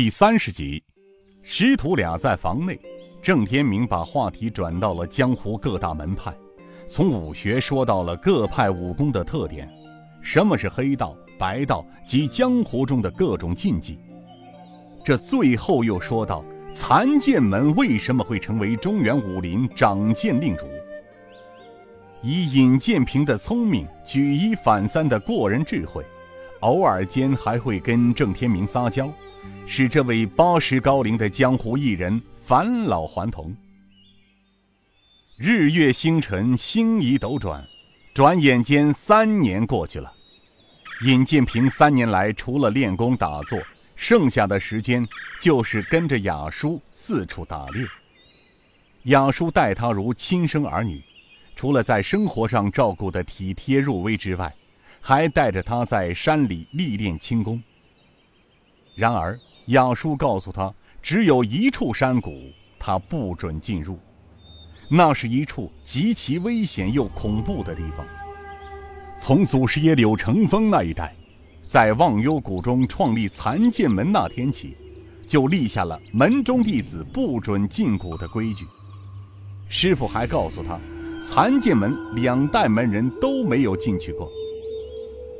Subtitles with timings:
[0.00, 0.82] 第三十集，
[1.42, 2.80] 师徒俩在房内，
[3.20, 6.34] 郑天明把话题转到了江湖各大门派，
[6.88, 9.70] 从武学说到了各派武功的特点，
[10.22, 13.98] 什么是黑道、白道及江湖中的各种禁忌。
[15.04, 16.42] 这最后又说到
[16.72, 20.64] 残剑门为什么会成为中原武林掌剑令主。
[22.22, 26.02] 以尹建平的聪明，举一反三的过人智慧，
[26.60, 29.06] 偶尔间还会跟郑天明撒娇。
[29.66, 33.54] 使这位八十高龄的江湖艺人返老还童。
[35.36, 37.64] 日月星辰，星移斗转，
[38.12, 40.12] 转眼间三年过去了。
[41.06, 43.58] 尹建平三年来除了练功打坐，
[43.96, 45.06] 剩下的时间
[45.40, 47.86] 就是跟着雅叔四处打猎。
[49.04, 51.02] 雅叔待他如亲生儿女，
[51.56, 54.54] 除了在生活上照顾的体贴入微之外，
[55.00, 57.62] 还带着他在山里历练轻功。
[59.00, 59.36] 然而。
[59.68, 63.98] 亚叔告诉他，只有一处山谷，他不准进入。
[64.90, 68.04] 那是一处极其危险又恐怖的地方。
[69.16, 71.14] 从祖师爷柳成风那一代，
[71.66, 74.76] 在忘忧谷中创立残剑门那天起，
[75.26, 78.64] 就立下了门中弟子不准进谷的规矩。
[79.68, 80.80] 师傅还告诉他，
[81.22, 84.28] 残剑门两代门人都没有进去过。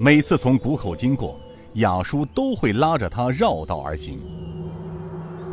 [0.00, 1.38] 每次从谷口经过。
[1.74, 4.20] 雅叔都会拉着他绕道而行。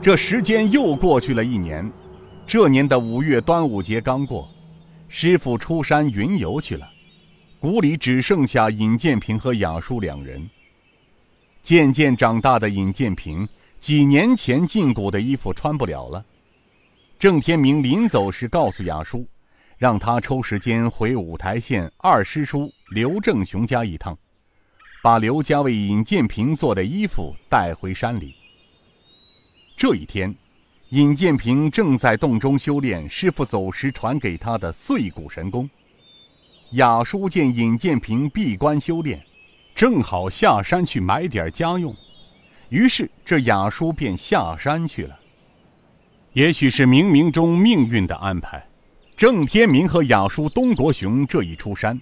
[0.02, 1.90] 这时间又过去了一年，
[2.48, 4.50] 这年的五月端午节刚过，
[5.08, 6.90] 师傅出山云游去了，
[7.60, 10.50] 谷里只剩下尹建平和雅叔两人。
[11.62, 13.48] 渐渐长大的尹建平，
[13.80, 16.26] 几年前进谷的衣服穿不了了。
[17.20, 19.24] 郑天明临走时告诉雅叔，
[19.78, 24.18] 让他抽时间回五台县二师叔刘正雄家一趟。
[25.04, 28.36] 把刘家为尹建平做的衣服带回山里。
[29.76, 30.34] 这一天，
[30.90, 35.68] 尹建平正在洞中修炼师傅走时传给他的碎骨神功。
[36.74, 39.20] 雅叔见尹建平闭关修炼，
[39.74, 41.96] 正好下山去买点家用，
[42.70, 45.18] 于是这雅叔便下山去了。
[46.34, 48.64] 也许是冥冥中命运的安排，
[49.18, 52.00] 郑天明和雅叔东国雄这一出山。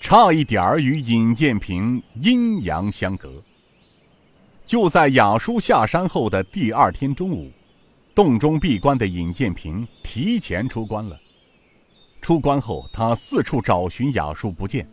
[0.00, 3.30] 差一点儿与尹建平阴阳相隔。
[4.64, 7.52] 就在雅叔下山后的第二天中午，
[8.14, 11.20] 洞中闭关的尹建平提前出关了。
[12.22, 14.88] 出关后，他四处找寻雅叔不见，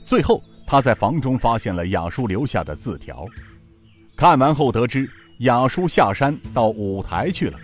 [0.00, 3.26] 最后他在房中发现了雅叔留下的字条。
[4.16, 7.58] 看完后得知雅叔下山到五台去了，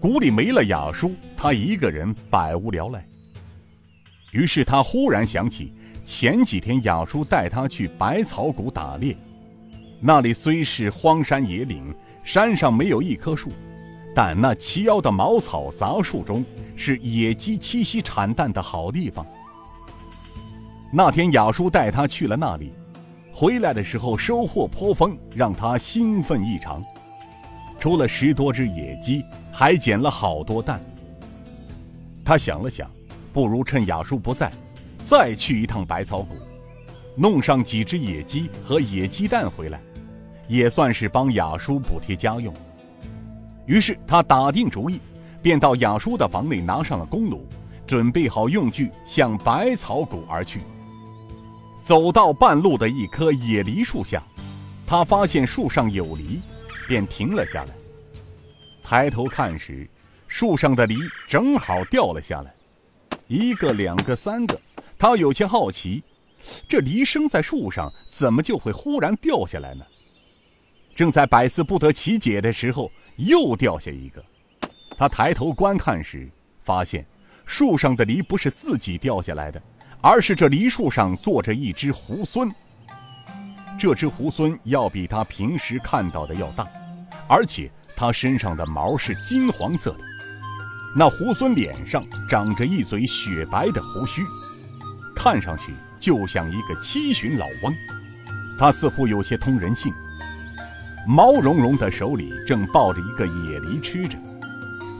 [0.00, 3.06] 谷里没了雅叔，他一个人百无聊赖。
[4.34, 5.72] 于是他忽然想起，
[6.04, 9.16] 前几天雅叔带他去百草谷打猎，
[10.00, 13.52] 那里虽是荒山野岭，山上没有一棵树，
[14.12, 16.44] 但那齐腰的茅草杂树中
[16.74, 19.24] 是野鸡栖息产蛋的好地方。
[20.92, 22.72] 那天雅叔带他去了那里，
[23.32, 26.84] 回来的时候收获颇丰，让他兴奋异常。
[27.78, 30.84] 除了十多只野鸡，还捡了好多蛋。
[32.24, 32.90] 他想了想。
[33.34, 34.50] 不如趁雅叔不在，
[35.04, 36.36] 再去一趟百草谷，
[37.16, 39.80] 弄上几只野鸡和野鸡蛋回来，
[40.46, 42.54] 也算是帮雅叔补贴家用。
[43.66, 45.00] 于是他打定主意，
[45.42, 47.44] 便到雅叔的房内拿上了弓弩，
[47.84, 50.60] 准备好用具，向百草谷而去。
[51.82, 54.22] 走到半路的一棵野梨树下，
[54.86, 56.40] 他发现树上有梨，
[56.86, 57.74] 便停了下来。
[58.84, 59.90] 抬头看时，
[60.28, 60.96] 树上的梨
[61.26, 62.54] 正好掉了下来。
[63.26, 64.60] 一个，两个，三个，
[64.98, 66.02] 他有些好奇，
[66.68, 69.84] 这梨生在树上，怎么就会忽然掉下来呢？
[70.94, 74.24] 正在百思不得其解的时候，又掉下一个。
[74.96, 76.30] 他抬头观看时，
[76.60, 77.04] 发现
[77.44, 79.60] 树上的梨不是自己掉下来的，
[80.00, 82.52] 而是这梨树上坐着一只猢狲。
[83.76, 86.64] 这只猢狲要比他平时看到的要大，
[87.28, 90.13] 而且它身上的毛是金黄色的。
[90.96, 94.24] 那猢狲脸上长着一嘴雪白的胡须，
[95.14, 97.74] 看上去就像一个七旬老翁。
[98.56, 99.92] 他似乎有些通人性，
[101.08, 104.16] 毛茸茸的手里正抱着一个野梨吃着，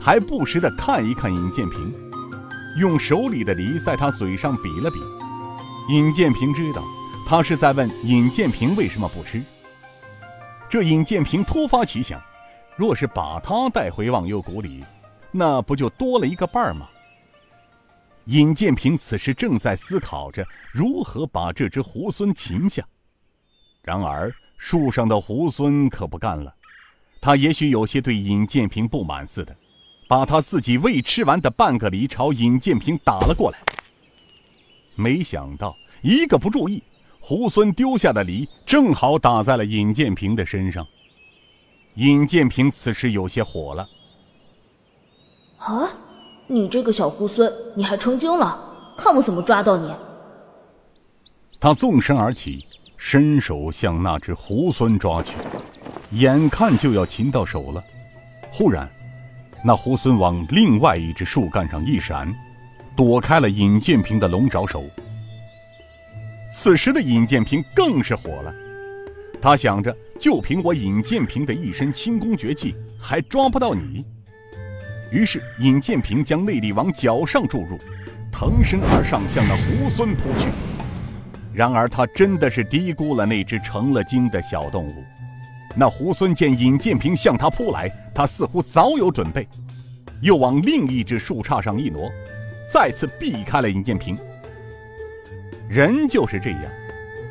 [0.01, 1.93] 还不时地看一看尹建平，
[2.77, 4.99] 用手里的梨在他嘴上比了比。
[5.87, 6.83] 尹建平知道，
[7.25, 9.41] 他是在问尹建平为什么不吃。
[10.67, 12.21] 这尹建平突发奇想，
[12.75, 14.83] 若是把他带回忘忧谷里。
[15.37, 16.87] 那不就多了一个伴儿吗？
[18.25, 22.81] 尹建平此时正在思考着如何把这只猢狲擒下，
[23.83, 26.55] 然而树上的猢狲可不干了，
[27.19, 29.53] 他也许有些对尹建平不满似的，
[30.07, 33.57] 把他自己未吃完的半个梨朝尹建平打了过来。
[34.95, 36.81] 没想到一个不注意，
[37.21, 40.87] 猢狲丢下的梨正好打在了尹建平的身上。
[41.95, 43.87] 尹建平此时有些火了
[45.65, 45.89] ：“啊，
[46.45, 48.61] 你这个小猢狲，你还成精了？
[48.95, 49.91] 看我怎么抓到你！”
[51.59, 52.63] 他纵身而起，
[52.97, 55.33] 伸手向那只猢狲抓去。
[56.11, 57.83] 眼看就要擒到手了，
[58.51, 58.87] 忽然，
[59.63, 62.31] 那猢狲往另外一只树干上一闪，
[62.95, 64.83] 躲开了尹建平的龙爪手。
[66.47, 68.53] 此时的尹建平更是火了，
[69.41, 74.05] 他想着，就凭我尹建平的一身轻功绝技，还抓不到你。
[75.11, 77.79] 于是，尹建平将内力往脚上注入，
[78.31, 80.49] 腾身而上，向那猢狲扑去。
[81.53, 85.03] 然而，他真的是低估了那只成了精的小动物。
[85.75, 89.47] 那猢狲见尹建平向他扑来，他似乎早有准备，
[90.21, 92.11] 又往另一只树杈上一挪，
[92.67, 94.17] 再次避开了尹建平。
[95.69, 96.61] 人就是这样，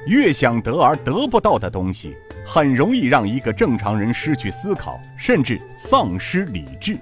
[0.06, 2.14] 越想得而得不到的东西，
[2.46, 6.98] 很容易让一个正常人失去思考，甚至丧失理智。